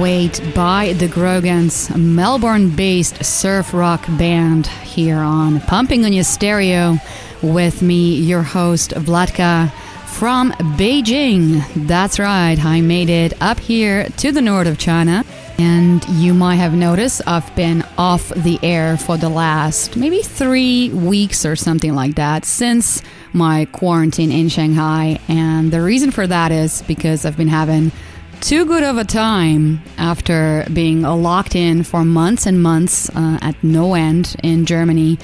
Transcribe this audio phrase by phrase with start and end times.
[0.00, 6.22] Weight by the Grogans, a Melbourne based surf rock band here on Pumping on Your
[6.22, 6.98] Stereo
[7.42, 9.72] with me, your host Vlatka
[10.06, 11.64] from Beijing.
[11.88, 15.24] That's right, I made it up here to the north of China.
[15.58, 20.90] And you might have noticed I've been off the air for the last maybe three
[20.90, 25.18] weeks or something like that since my quarantine in Shanghai.
[25.26, 27.90] And the reason for that is because I've been having
[28.40, 33.62] too good of a time after being locked in for months and months uh, at
[33.64, 35.18] no end in Germany.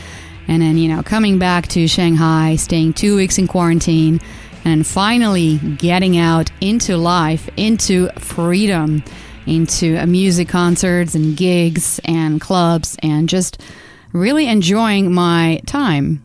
[0.48, 4.20] And then, you know, coming back to Shanghai, staying two weeks in quarantine,
[4.64, 9.04] and finally getting out into life, into freedom,
[9.46, 13.60] into music concerts and gigs and clubs, and just
[14.12, 16.23] really enjoying my time.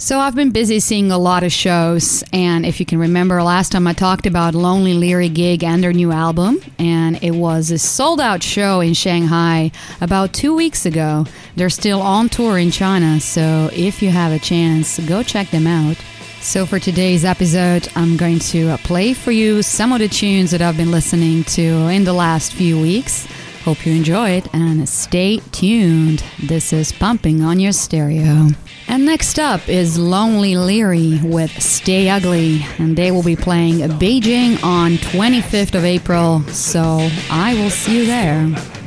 [0.00, 3.72] So I've been busy seeing a lot of shows, and if you can remember, last
[3.72, 7.78] time I talked about Lonely Leary gig and their new album, and it was a
[7.78, 11.26] sold out show in Shanghai about two weeks ago.
[11.54, 15.66] They're still on tour in China, so if you have a chance, go check them
[15.66, 15.98] out.
[16.40, 20.62] So for today's episode, I'm going to play for you some of the tunes that
[20.62, 23.26] I've been listening to in the last few weeks.
[23.64, 26.24] Hope you enjoy it and stay tuned.
[26.42, 28.48] This is Pumping on Your Stereo.
[28.90, 34.60] And next up is Lonely Leary with Stay Ugly, and they will be playing Beijing
[34.64, 36.40] on 25th of April.
[36.48, 38.79] So I will see you there.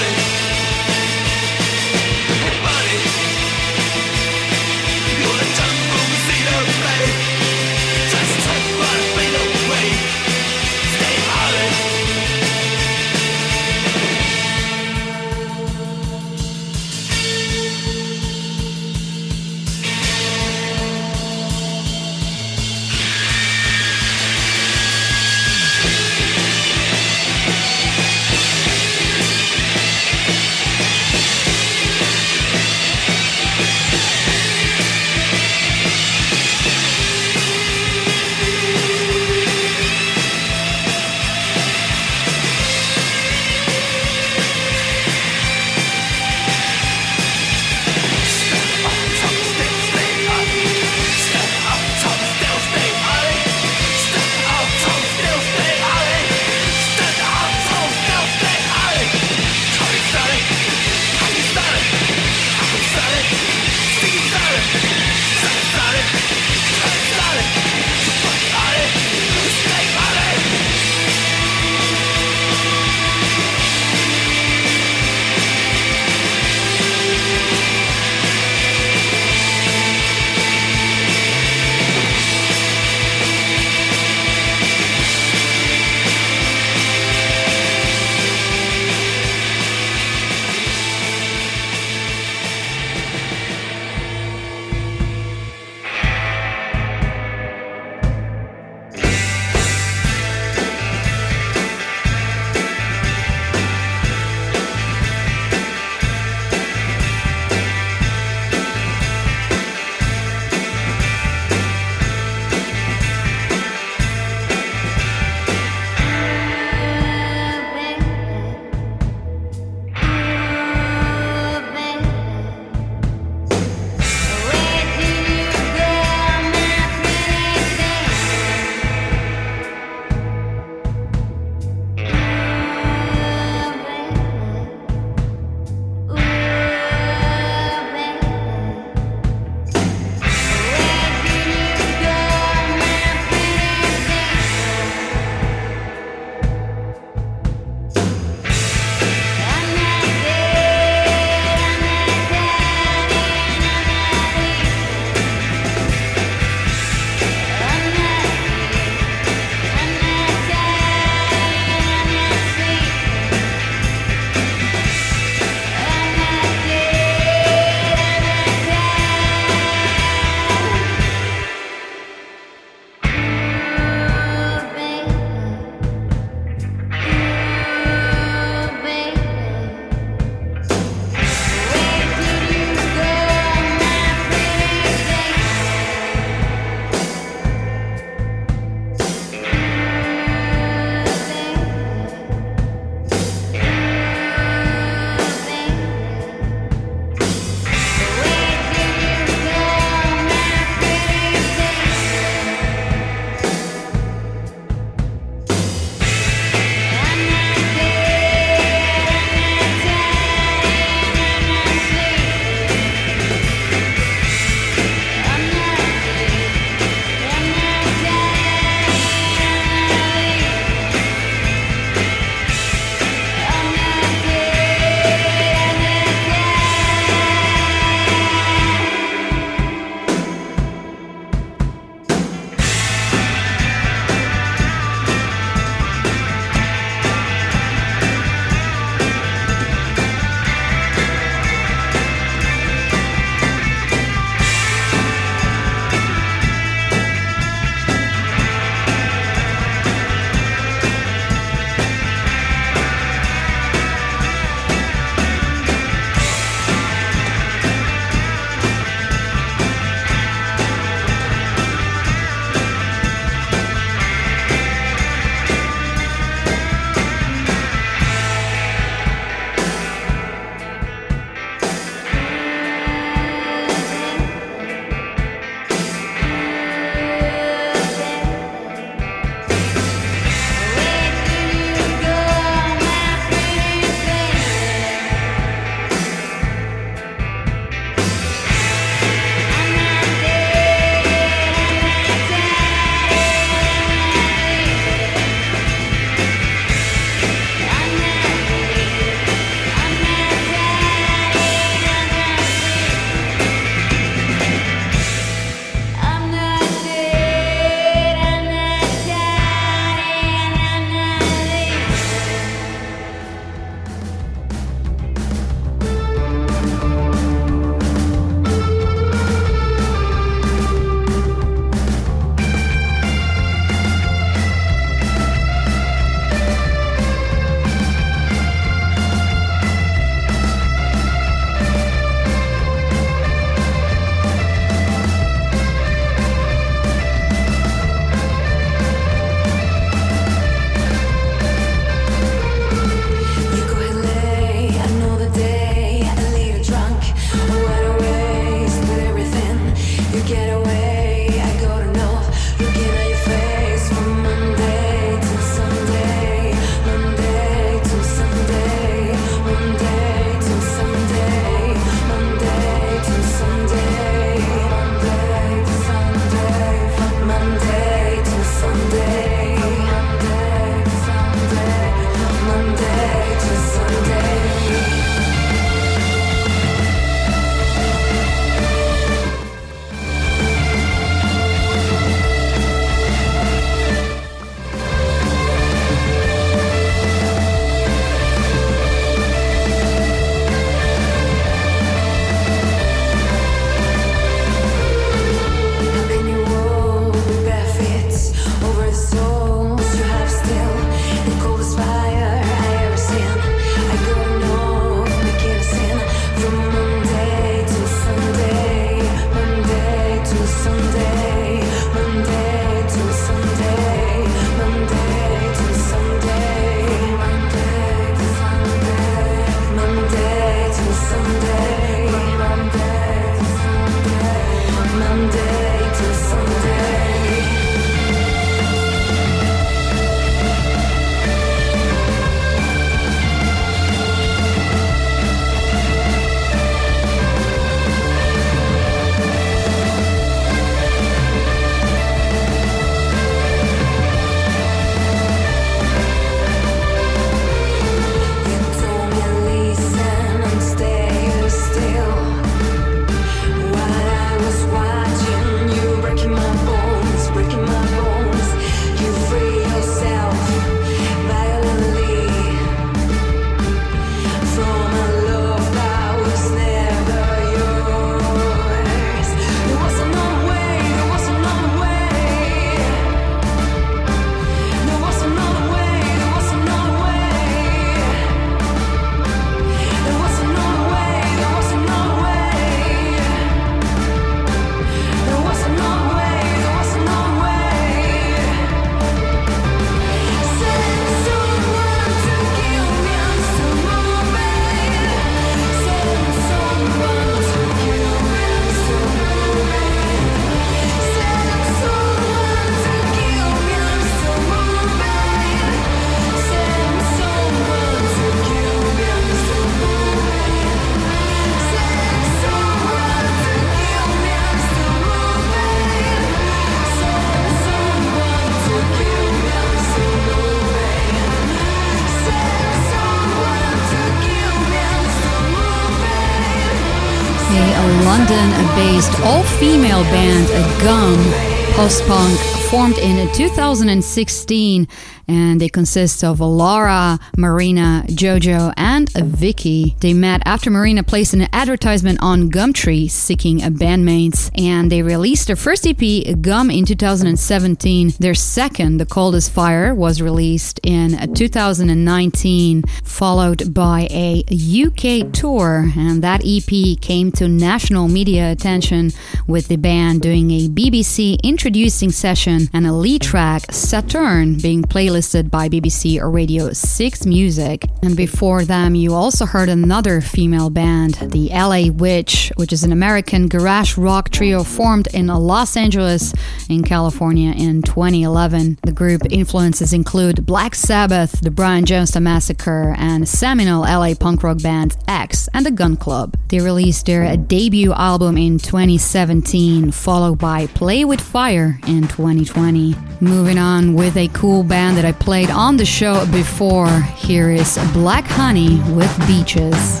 [532.06, 532.38] punk
[532.70, 534.86] formed in 2016
[535.32, 539.96] and they consist of Laura, Marina, Jojo, and Vicky.
[540.00, 545.46] They met after Marina placed an advertisement on Gumtree seeking a bandmates, and they released
[545.46, 546.02] their first EP,
[546.42, 548.12] Gum, in 2017.
[548.20, 556.22] Their second, The Coldest Fire, was released in 2019, followed by a UK tour, and
[556.22, 559.12] that EP came to national media attention
[559.46, 565.21] with the band doing a BBC introducing session and a lead track, Saturn, being playlisted
[565.22, 567.84] listed by BBC or Radio 6 Music.
[568.02, 572.90] And before them, you also heard another female band, the LA Witch, which is an
[572.90, 576.34] American garage rock trio formed in Los Angeles
[576.68, 578.78] in California in 2011.
[578.82, 584.60] The group influences include Black Sabbath, the Brian Jonestown Massacre, and seminal LA punk rock
[584.60, 586.36] bands X and the Gun Club.
[586.48, 592.96] They released their debut album in 2017, followed by Play with Fire in 2020.
[593.20, 597.02] Moving on with a cool band that I I played on the show before.
[597.02, 600.00] Here is Black Honey with Beaches.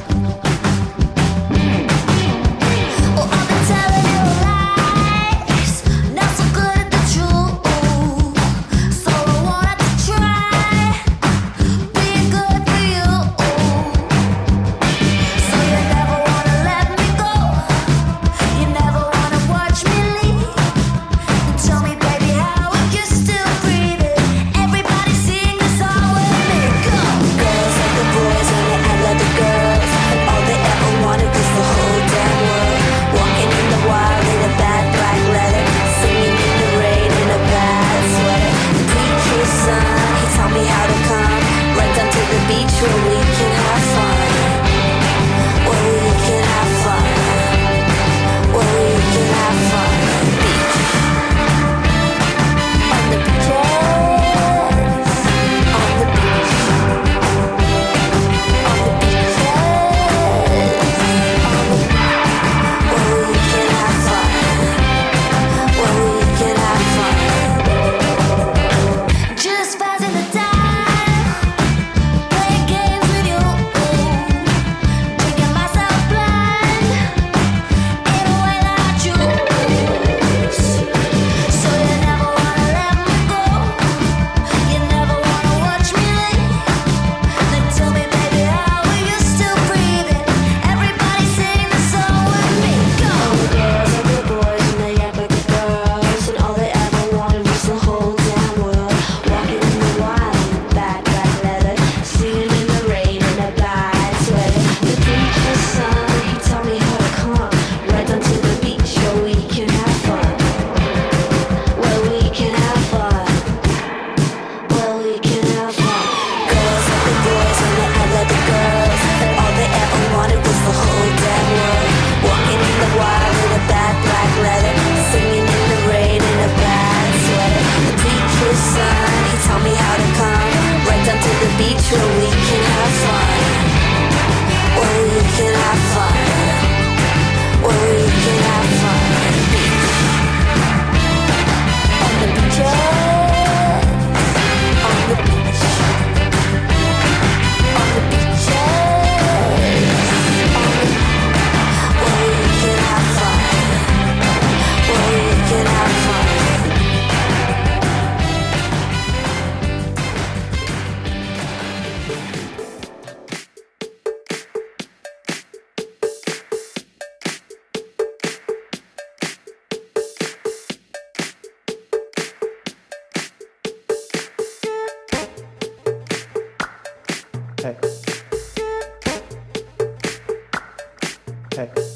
[181.62, 181.92] Okay.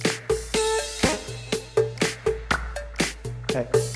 [3.52, 3.95] Hey.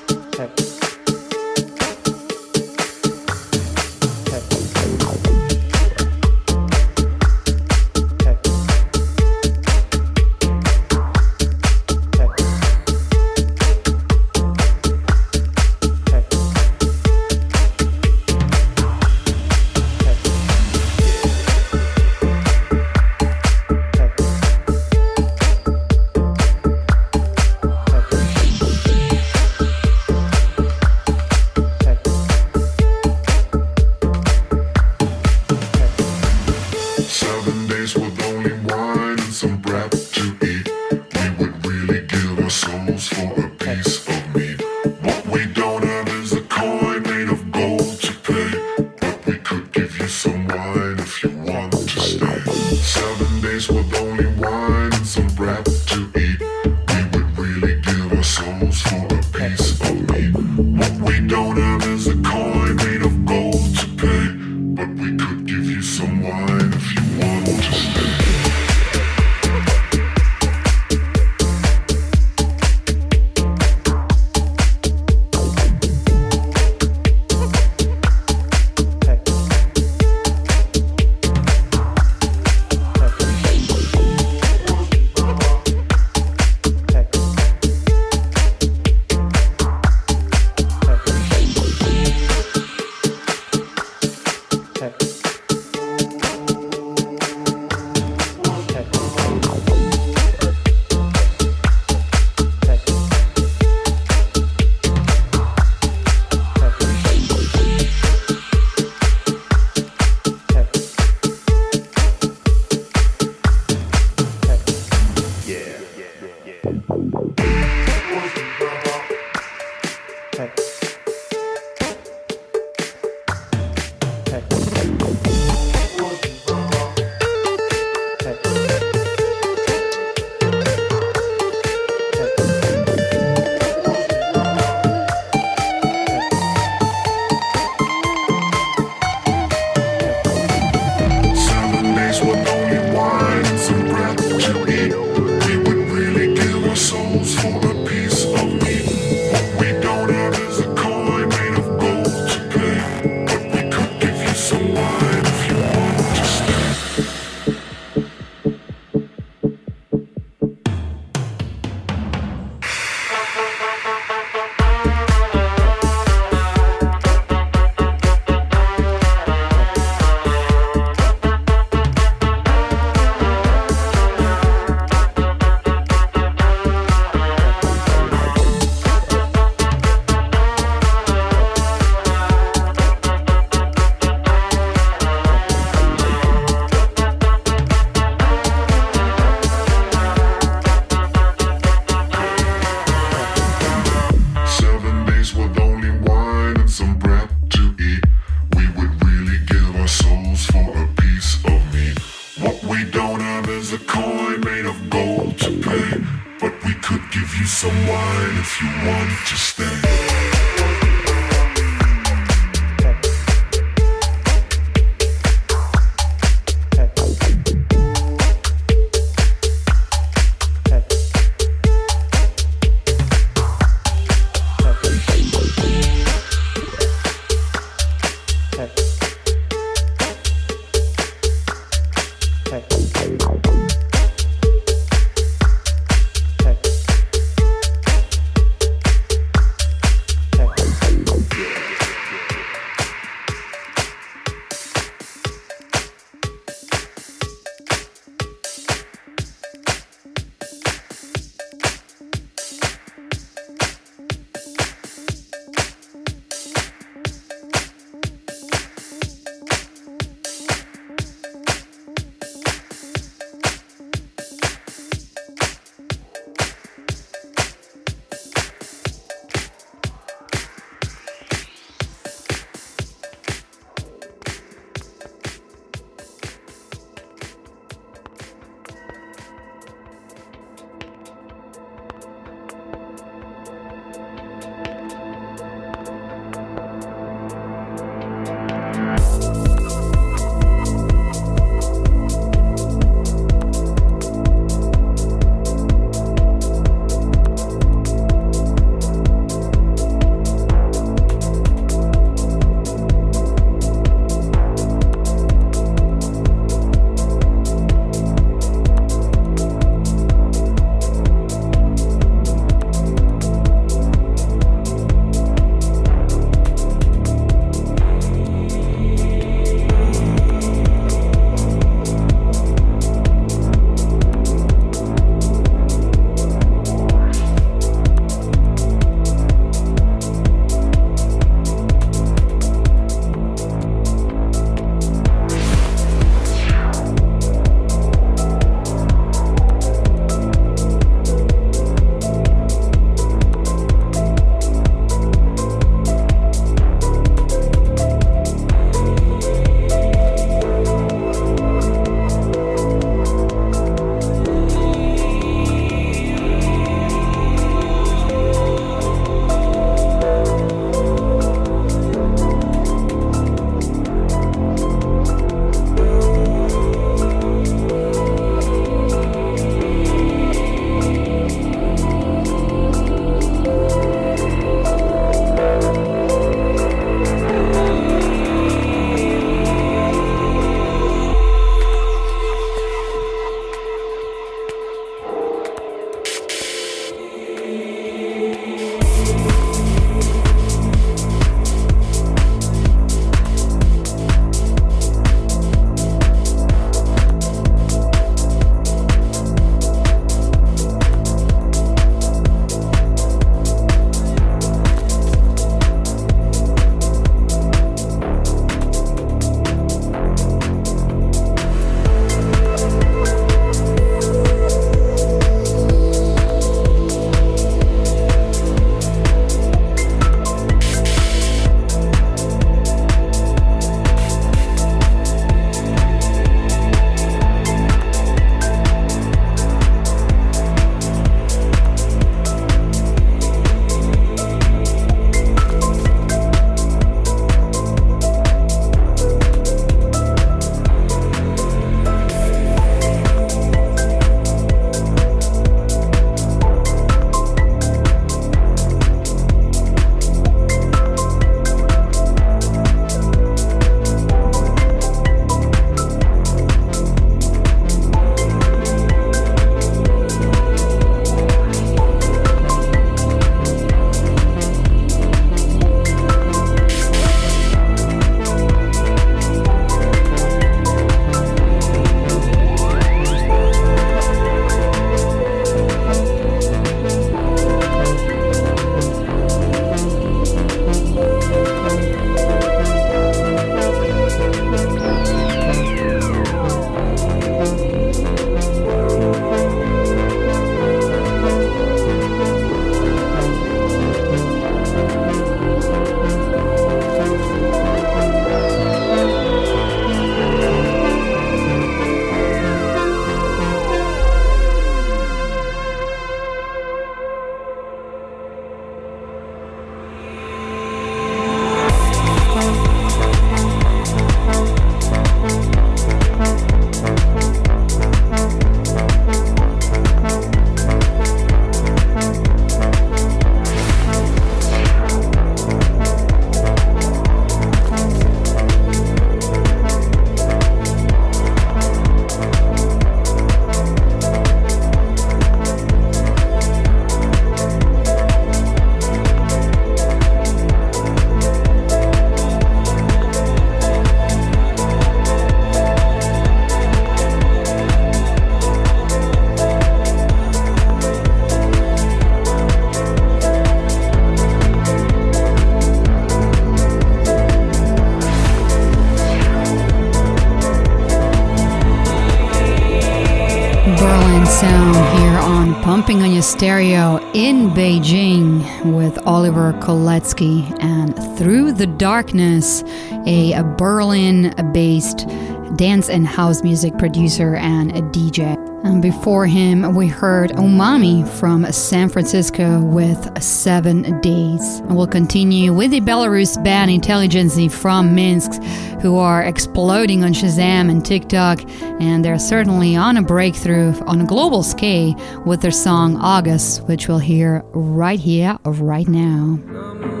[566.41, 572.63] Stereo in Beijing with Oliver Koletzki and Through the Darkness,
[573.05, 575.07] a Berlin based
[575.55, 578.37] dance and house music producer and a DJ.
[578.63, 584.59] And um, before him, we heard Umami from San Francisco with Seven Days.
[584.59, 588.39] And we'll continue with the Belarus band Intelligency from Minsk,
[588.81, 591.41] who are exploding on Shazam and TikTok,
[591.81, 594.93] and they're certainly on a breakthrough on a global scale
[595.25, 600.00] with their song August, which we'll hear right here, right now.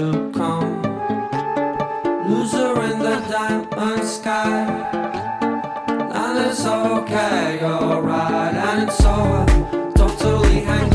[0.00, 0.80] to come.
[2.26, 4.64] Loser in the diamond sky.
[6.22, 9.92] And it's okay, alright, and it's over.
[9.94, 10.89] Totally.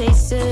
[0.00, 0.49] chasing.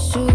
[0.00, 0.27] shoes.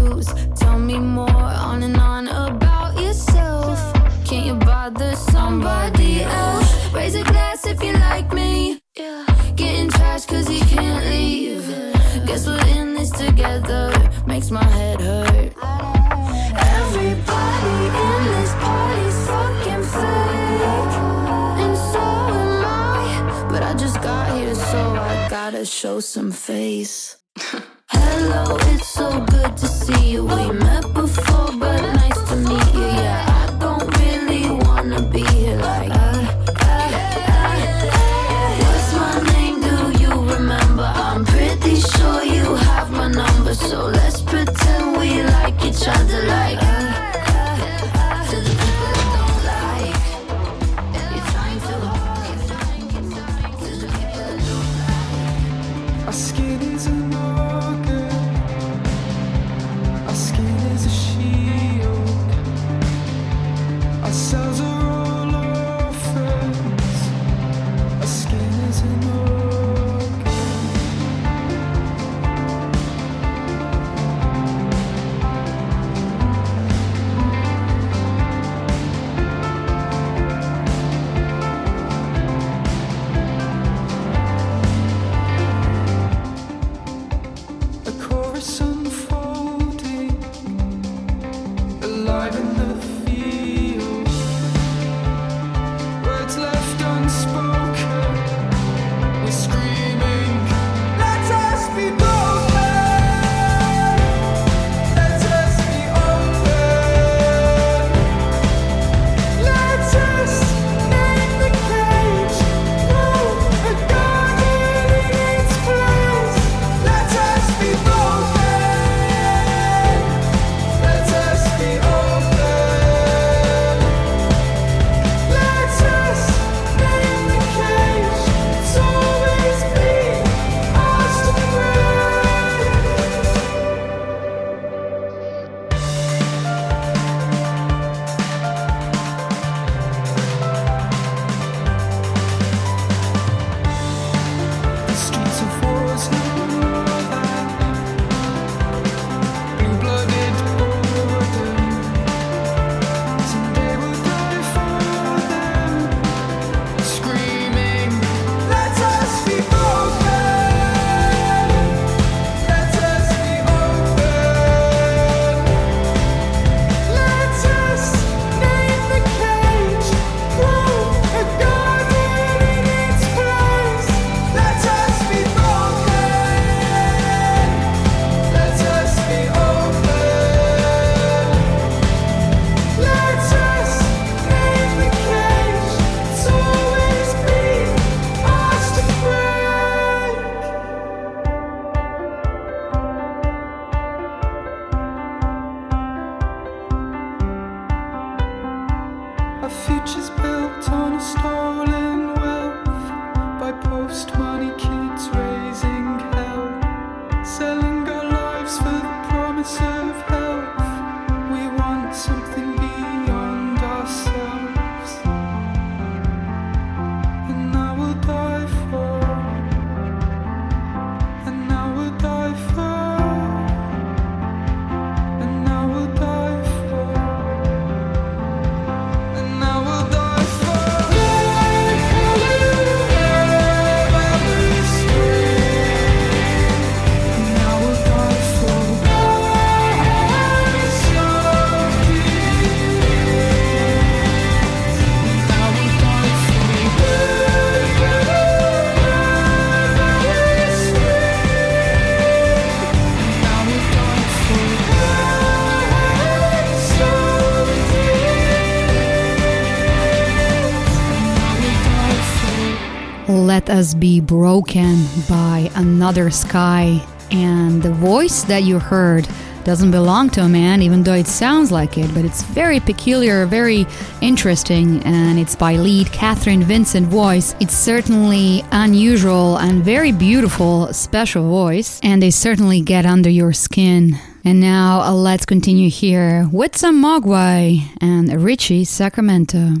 [263.54, 266.84] Us Be Broken by Another Sky.
[267.12, 269.06] And the voice that you heard
[269.44, 273.26] doesn't belong to a man, even though it sounds like it, but it's very peculiar,
[273.26, 273.64] very
[274.00, 277.36] interesting, and it's by lead Catherine Vincent voice.
[277.38, 283.96] It's certainly unusual and very beautiful, special voice, and they certainly get under your skin.
[284.24, 289.54] And now uh, let's continue here with some Mogwai and Ritchie Sacramento.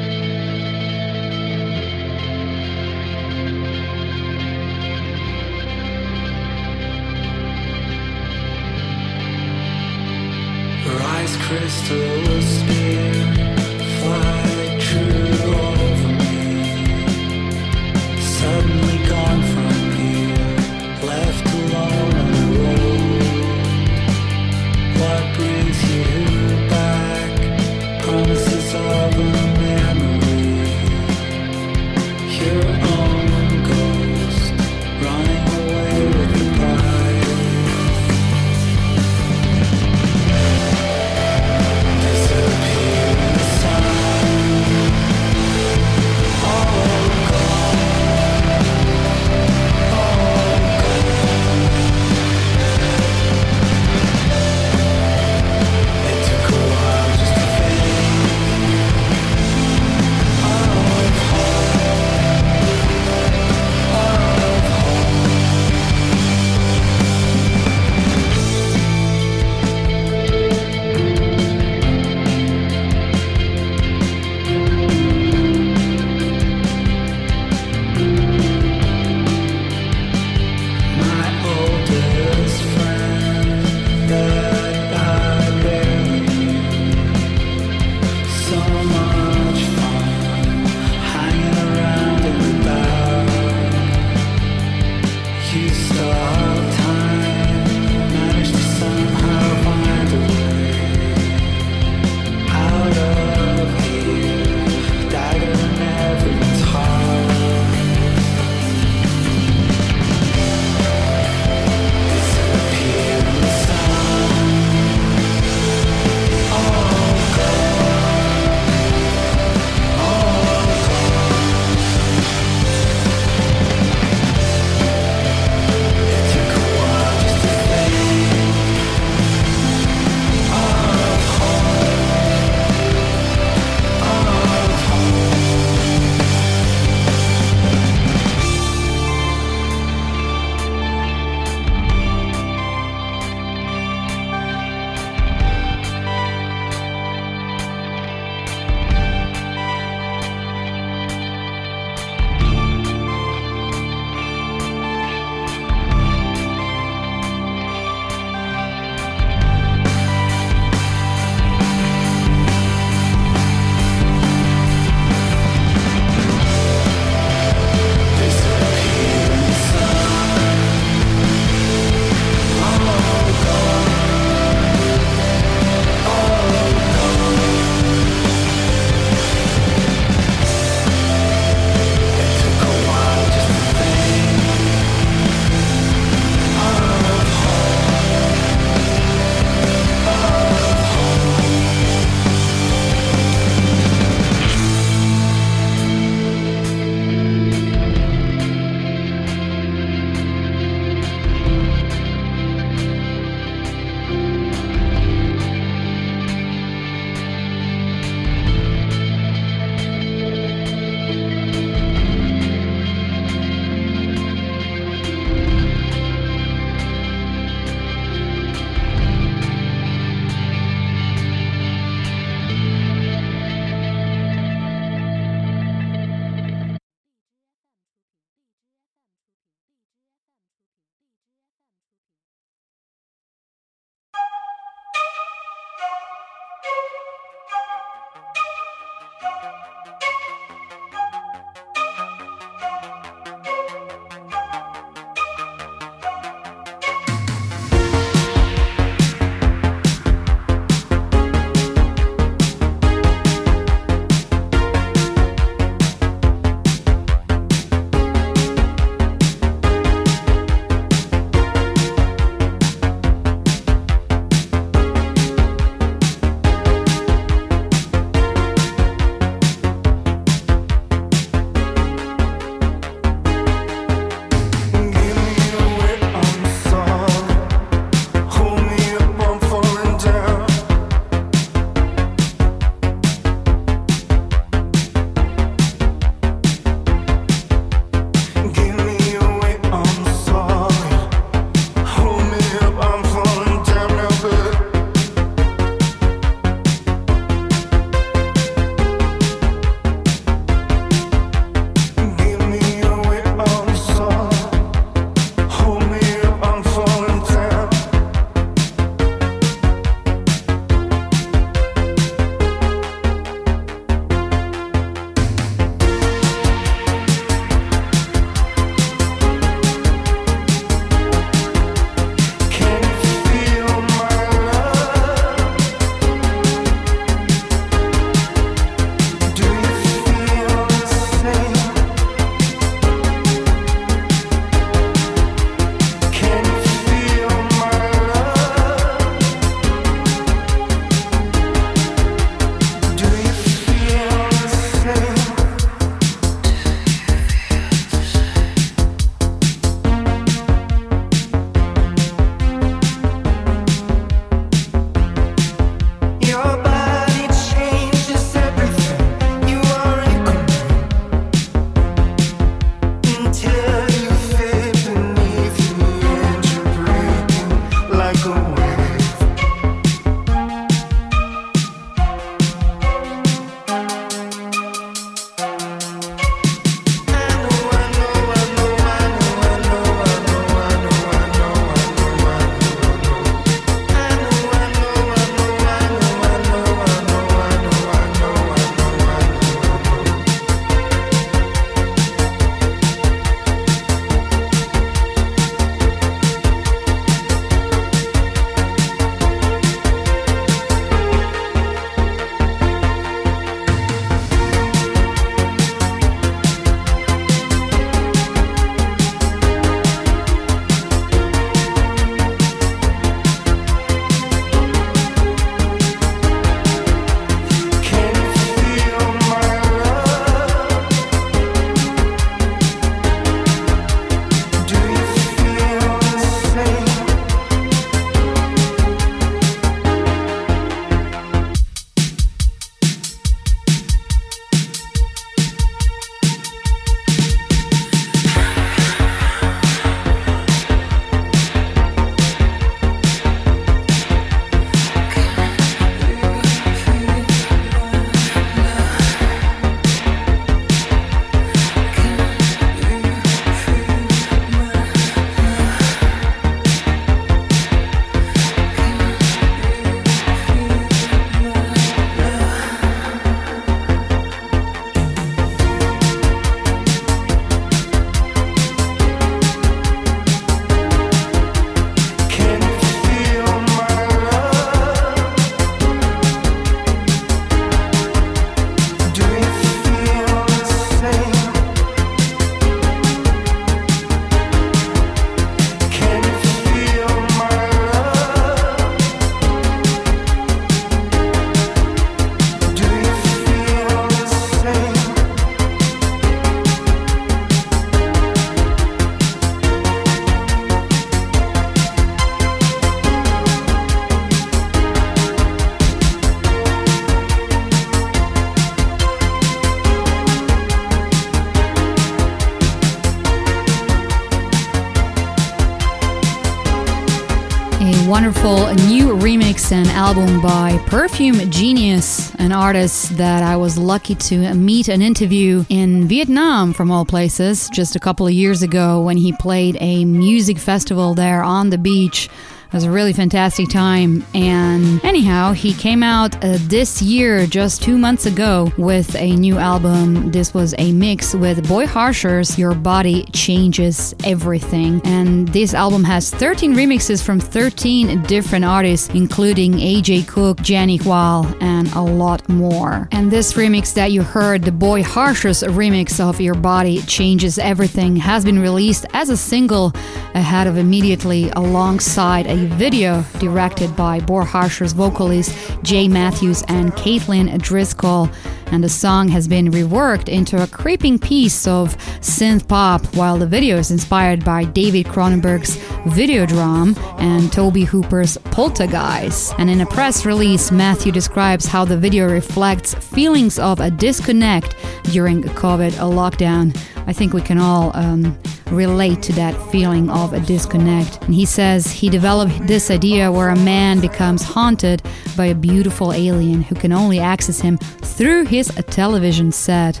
[520.16, 526.06] Album by Perfume Genius, an artist that I was lucky to meet and interview in
[526.06, 530.58] Vietnam, from all places, just a couple of years ago when he played a music
[530.58, 532.28] festival there on the beach.
[532.74, 534.26] It was a really fantastic time.
[534.34, 539.58] And anyhow, he came out uh, this year, just two months ago, with a new
[539.58, 540.32] album.
[540.32, 545.00] This was a mix with Boy Harsher's Your Body Changes Everything.
[545.04, 550.02] And this album has 13 remixes from 13 different artists, including A.
[550.02, 550.24] G.
[550.24, 553.08] Cook, Jenny Hval, and a lot more.
[553.12, 558.16] And this remix that you heard, the Boy Harsher's remix of Your Body Changes Everything,
[558.16, 559.92] has been released as a single
[560.34, 565.50] ahead of immediately alongside a video directed by Boy Harsher's vocalist
[565.82, 568.28] Jae Matthews and Caitlin Driscoll.
[568.72, 573.46] And the song has been reworked into a creeping piece of synth pop, while the
[573.46, 579.54] video is inspired by David Cronenberg's Videodrome and Tobe Hooper's Poltergeist.
[579.58, 584.74] And in a press release, Matthew describes how the video reflects feelings of a disconnect
[585.04, 586.74] during COVID lockdown.
[587.06, 588.38] I think we can all um,
[588.70, 591.22] relate to that feeling of a disconnect.
[591.22, 595.02] And he says he developed this idea where a man becomes haunted
[595.36, 600.00] by a beautiful alien who can only access him through his television set.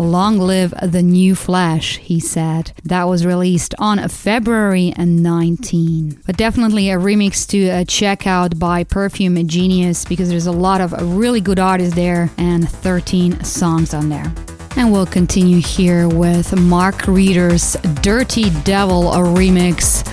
[0.00, 2.72] Long live the new Flash, he said.
[2.84, 6.22] That was released on February 19.
[6.24, 10.80] But definitely a remix to uh, check out by Perfume Genius because there's a lot
[10.80, 14.32] of really good artists there and 13 songs on there.
[14.76, 20.04] And we'll continue here with Mark Reeder's Dirty Devil, a remix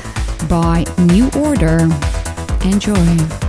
[0.50, 1.88] by New Order.
[2.68, 3.45] Enjoy.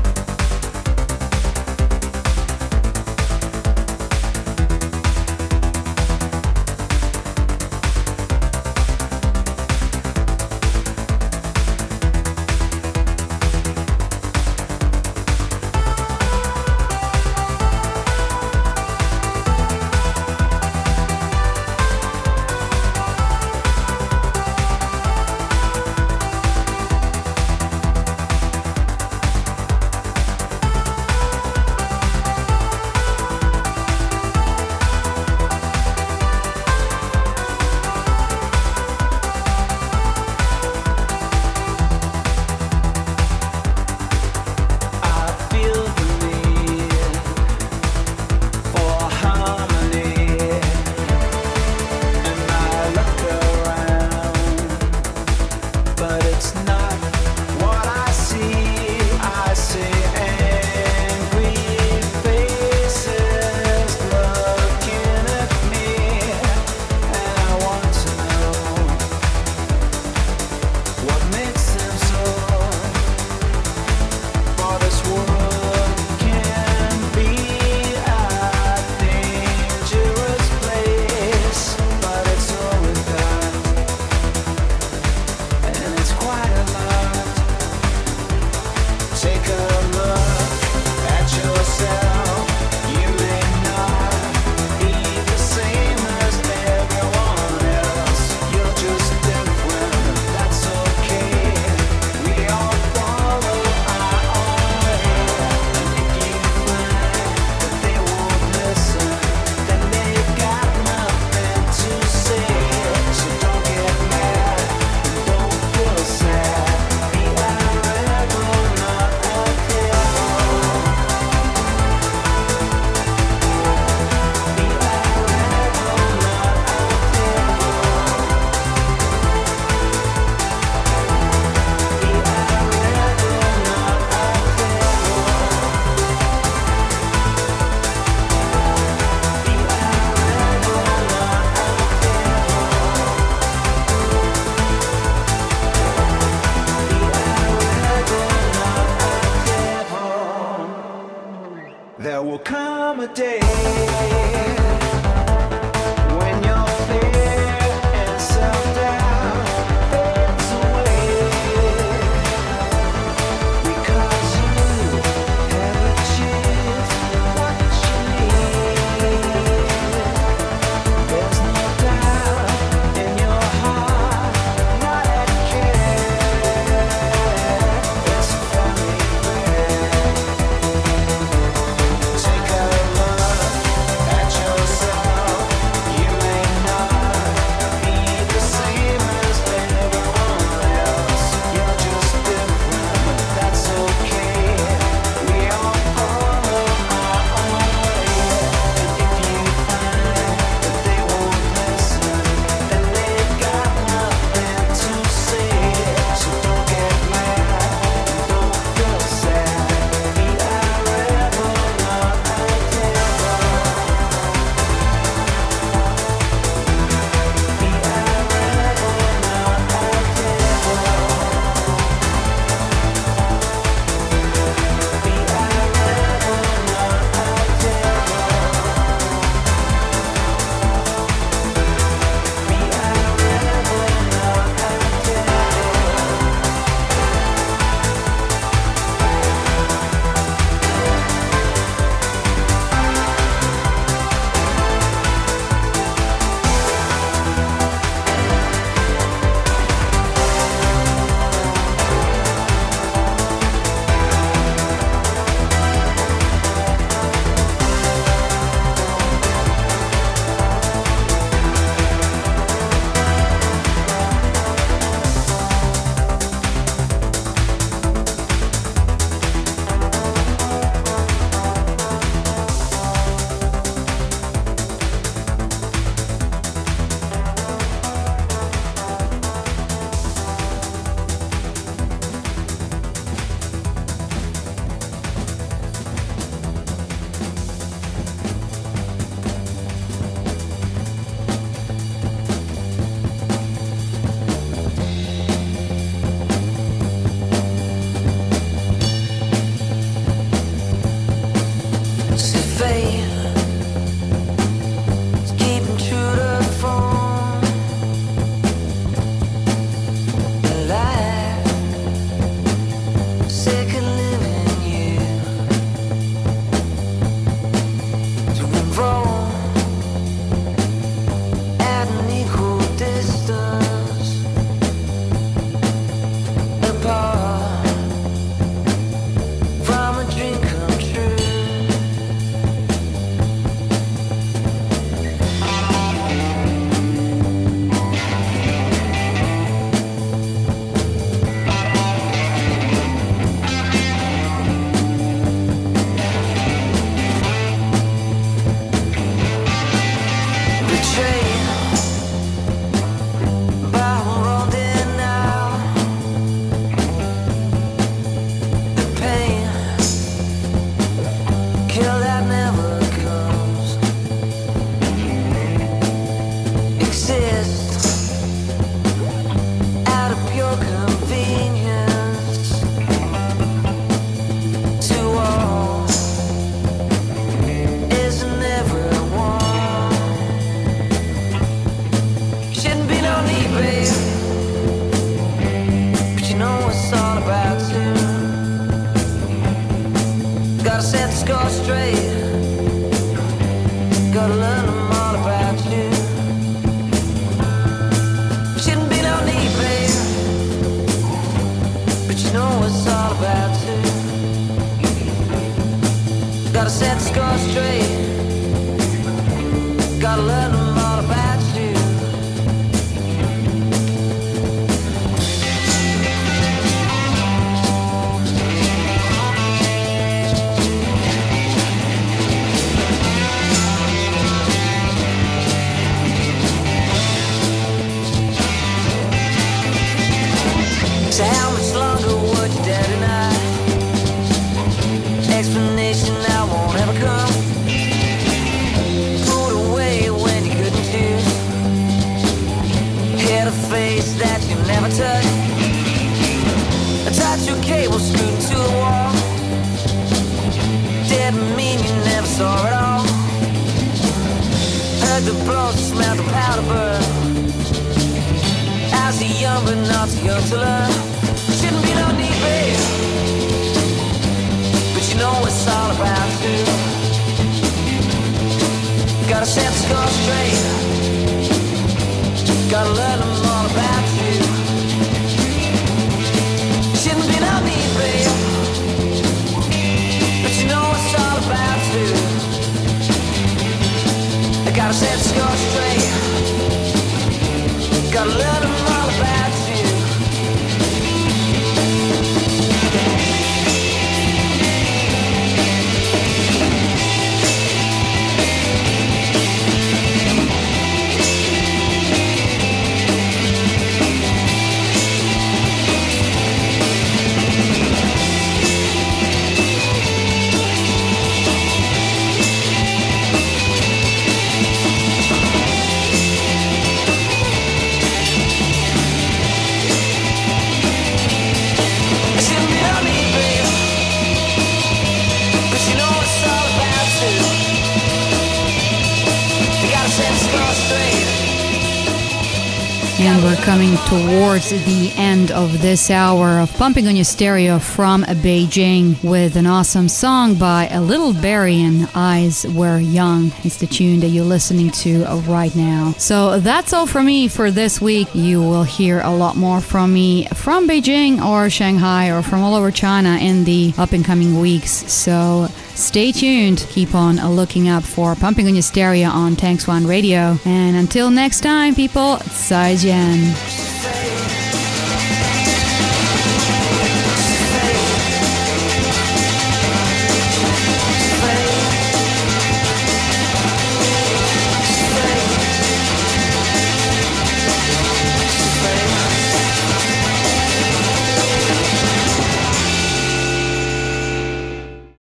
[534.69, 539.65] Towards the end of this hour of Pumping on Your Stereo from Beijing with an
[539.65, 543.53] awesome song by a Little Barrie and Eyes Were Young.
[543.63, 546.15] It's the tune that you're listening to right now.
[546.19, 548.35] So that's all from me for this week.
[548.35, 552.75] You will hear a lot more from me from Beijing or Shanghai or from all
[552.75, 554.91] over China in the up and coming weeks.
[555.13, 556.85] So stay tuned.
[556.91, 560.59] Keep on looking up for Pumping on Your Stereo on Tanks One Radio.
[560.65, 563.86] And until next time, people, 再见。